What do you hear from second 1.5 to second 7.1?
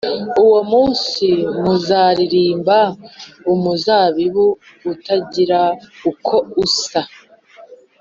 muzaririmba umuzabibu utagira uko usa: